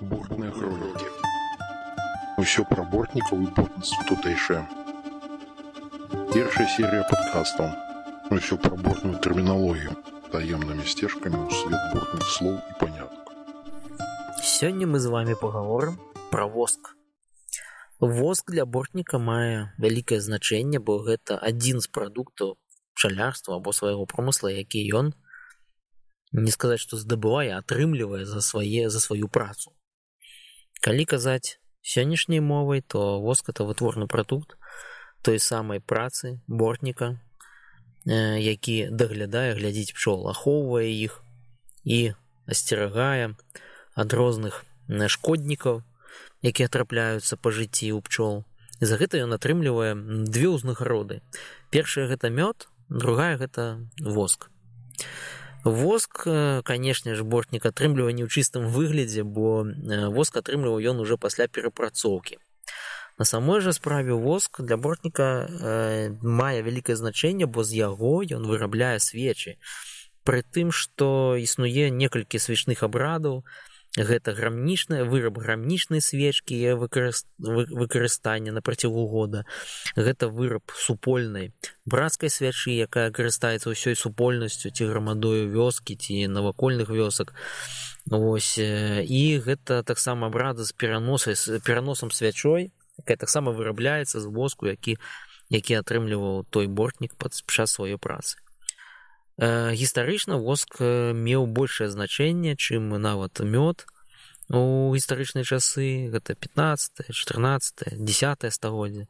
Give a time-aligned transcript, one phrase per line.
[0.00, 1.08] Бортные хроники.
[2.36, 4.60] Усё про бортникаў і бортніцтва тутэйшае.
[6.34, 7.70] Першая серія падкастаў.
[8.28, 9.96] Усё пра бортную тэрміналогію,
[10.34, 13.32] таемнымі сцежкамі ў свет бортных слоў і панятак.
[14.44, 15.96] Сёння мы з вами паговорым
[16.28, 16.92] пра воск.
[17.98, 22.60] Воск для бортніка мае вялікае значэнне, бо гэта адзін з прадуктаў
[22.92, 25.16] пчалярства або свайго промысла, які ён
[26.36, 29.72] не сказаць, што здабывае, атрымлівае за свае за сваю працу.
[30.80, 34.56] Калі казаць сённяшняй мовай, то воск это вытворны прадукт
[35.22, 37.18] той самай працы бортніка,
[38.06, 41.22] э, які даглядае глядзіць пчол, ахоўвае іх
[41.84, 42.14] і
[42.46, 43.34] асцерагае
[43.94, 45.82] ад розных шкоднікаў,
[46.42, 48.44] якія трапляюцца па жыцці ў пчол.
[48.78, 49.98] І за гэта ён атрымлівае
[50.30, 51.22] две ўзнагароды.
[51.74, 54.50] Першая гэта мёд, другая гэта воск.
[55.66, 56.22] Воск,
[56.62, 59.66] канешне ж бортнік атрымлівае не ў чыстым выглядзе, бо
[60.14, 62.38] воск атрымліваў ён уже пасля перапрацоўкі.
[63.18, 68.46] На самой жа справе воск для бортніка э, мае вялікае значэнне, бо з яго ён
[68.46, 69.56] вырабляе свечы.
[70.22, 73.42] Пры тым, што існуе некалькі свечных абрадаў,
[73.96, 79.44] гэта грамнічная выраб грамнічнай свечкі выкарыстання на працягу года.
[79.96, 81.52] Гэта выраб супольнай
[81.86, 87.32] брацкай свячы якая карыстаецца ўсёй супольнасцю ці грамадою вёскі ці навакольных вёсак.
[88.10, 94.66] Ось і гэта таксама брада з пераносай з пераносам свячой якая таксама вырабляецца з воску
[94.66, 94.98] які
[95.48, 98.36] які атрымліваў той бортнік пад час сваёй працы
[99.38, 103.86] гістарычна воск меў большее значэнне чым нават мёд.
[104.48, 109.06] У гістарычныя часы гэта 15 14 10 стагоддзя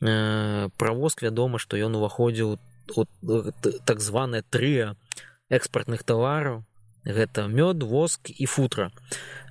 [0.00, 2.58] пра воск вядома што ён уваходзіў
[3.84, 4.94] так званае тры
[5.50, 6.62] экспартных тавараў
[7.08, 8.92] гэта мёд воск і футра.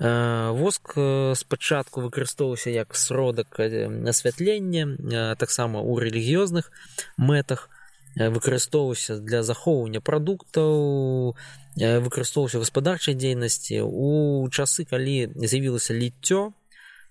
[0.00, 0.96] Воск
[1.36, 6.72] спачатку выкарыстоўваўся як сродак асвятлення таксама у рэлігіёзных
[7.18, 7.68] мэтах
[8.16, 11.36] выкарыстоўваўся для захоўвання прадуктаў
[11.76, 13.80] выкарыстоўваўся гаспадарчай дзейнасці.
[13.84, 16.52] У часы калі з'явілася ліццё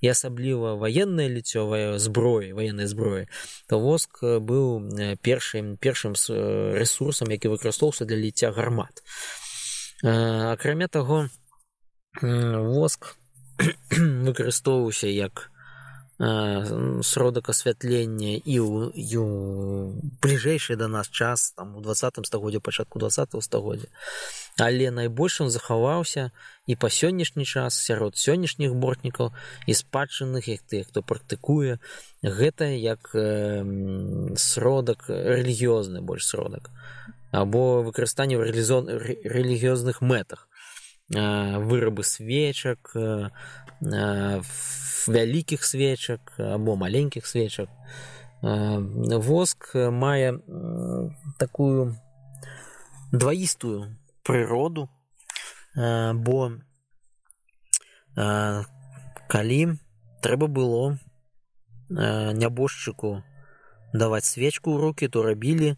[0.02, 3.26] і асабліва ваеннае ліццёвая зброі ваеннай зброі
[3.70, 4.90] то воск быў
[5.22, 6.18] першым першым
[6.78, 9.02] ресурсам які выкарыстоўваўся для ліцця гармат.
[10.04, 11.30] Акрамя таго
[12.22, 13.16] воск
[14.28, 15.52] выкарыстоўваўся як
[16.22, 18.92] сродак асвятлення і ў
[20.22, 23.90] бліжэйшы да нас час там у двадцатым стагоддзе пачатку два стагоддзя
[24.60, 26.30] але найбольш он захаваўся
[26.68, 29.34] і па сённяшні час сярод сённяшніх бортнікаў
[29.66, 31.80] і спадчынных як тых хто практыкуе
[32.22, 33.66] гэта як э,
[34.38, 36.70] сродак рэлігіёзны больш сродак
[37.32, 38.52] або выкарыстанне ў
[39.24, 40.48] рэлігіёзных мэтах.
[41.12, 42.92] Вырабы свечак
[43.82, 47.70] вялікіх свечак або маленькіх свечак
[48.42, 50.38] воск мае
[51.38, 51.98] такую
[53.12, 54.90] дваістую прыроду
[55.76, 56.52] бо
[59.28, 59.62] калі
[60.22, 61.00] трэба было
[61.90, 63.24] нябожчыку
[63.94, 65.76] даваць свечку ў руки то рабілі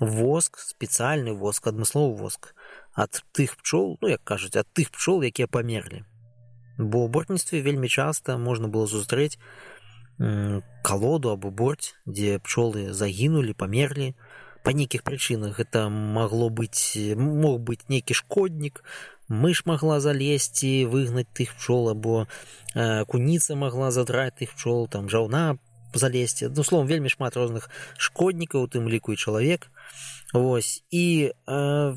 [0.00, 2.54] воск спецыяльны воск адмысловы воск
[2.94, 6.04] ад тых пчол ну як кажуць ад тых пчол якія памерлі
[6.78, 9.38] бо ў бортніцтве вельмі часта можна было сустрэць
[10.82, 14.14] калоду або борць дзе пчолы загінулі памерлі.
[14.62, 18.84] Па нейкіх прычынах гэта магло быць мог быць нейкі шкоднік
[19.32, 22.28] мыш магла залезці выгнаць тых пчол або
[22.74, 25.58] э, куніца магла задраць тых пчол там жаўна
[25.94, 26.52] залезці.
[26.54, 29.70] Ну словом вельмі шмат розных шкоднікаў тым ліку і чалавек.
[30.32, 31.96] Вось і э,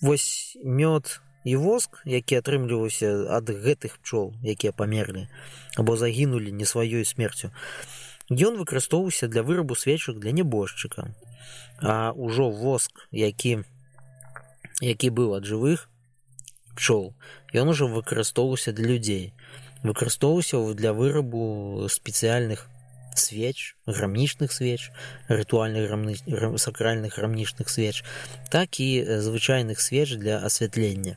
[0.00, 5.28] вось мёд і воск які атрымліваўся ад гэтых пчол якія памерлі
[5.76, 7.50] або загінулі не сваёй смерцю
[8.30, 11.14] ён выкарыстоўваўся для вырабу свечак для небожчыка
[11.80, 13.64] а ўжо воск які
[14.80, 15.88] які быў ад жывых
[16.80, 17.14] пчол
[17.52, 19.32] ён ужо выкарыстоўваўся для людзей.
[19.82, 22.68] Выкарыстоўваўся для вырабу спецыяльных
[23.14, 24.90] свеч грамнічных свеч
[25.28, 25.90] рытуальных
[26.60, 28.04] сакральных грамнічных свеч
[28.50, 31.16] так і звычайных свеч для асвятлення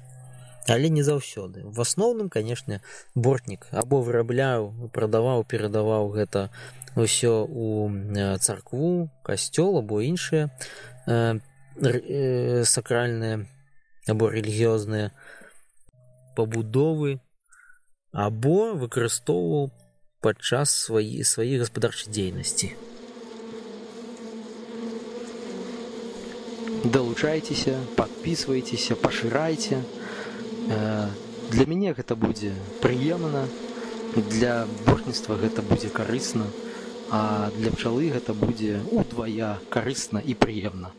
[0.67, 1.63] але не заўсёды.
[1.63, 2.81] В асноўным канешне
[3.15, 3.67] бортнік.
[3.71, 6.49] Або вырабляў прадаваў перадаваў гэта
[6.95, 7.89] ўсё у
[8.39, 10.49] царкву касцёл або іншыя
[11.07, 11.39] э,
[11.81, 13.45] э, сакральныя
[14.07, 15.11] або рэлігіёзныя
[16.35, 17.19] пабудовы
[18.11, 19.71] або выкарыстоўваў
[20.21, 22.73] падчас свае свае гаспадарчай дзейнасці.
[26.83, 29.81] Далучайцеся подписывайтеся пашырайце
[30.67, 33.47] для мяне гэта будзе прыемна
[34.15, 36.47] для бортніцтва гэта будзе карысна
[37.11, 40.91] а для пчалы гэта будзе удвая карысна і прыемна